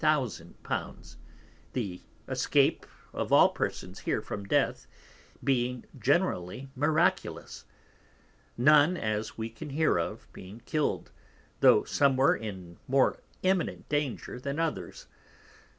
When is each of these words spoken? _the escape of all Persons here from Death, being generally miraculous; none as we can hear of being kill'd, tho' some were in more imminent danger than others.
_the 1.73 2.01
escape 2.27 2.87
of 3.13 3.31
all 3.31 3.49
Persons 3.49 3.99
here 3.99 4.19
from 4.19 4.43
Death, 4.45 4.87
being 5.43 5.85
generally 5.99 6.71
miraculous; 6.75 7.65
none 8.57 8.97
as 8.97 9.37
we 9.37 9.47
can 9.47 9.69
hear 9.69 9.99
of 9.99 10.27
being 10.33 10.63
kill'd, 10.65 11.11
tho' 11.59 11.83
some 11.83 12.17
were 12.17 12.35
in 12.35 12.79
more 12.87 13.19
imminent 13.43 13.87
danger 13.89 14.39
than 14.39 14.57
others. 14.59 15.05